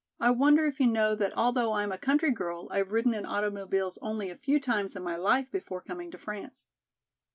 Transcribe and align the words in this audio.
"I 0.19 0.31
wonder 0.31 0.65
if 0.65 0.79
you 0.79 0.87
know 0.87 1.13
that 1.13 1.37
although 1.37 1.73
I 1.73 1.83
am 1.83 1.91
a 1.91 1.97
country 1.99 2.31
girl 2.31 2.67
I 2.71 2.79
have 2.79 2.91
ridden 2.91 3.13
in 3.13 3.23
automobiles 3.23 3.99
only 4.01 4.31
a 4.31 4.35
few 4.35 4.59
times 4.59 4.95
in 4.95 5.03
my 5.03 5.15
life 5.15 5.51
before 5.51 5.81
coming 5.81 6.09
to 6.09 6.17
France." 6.17 6.65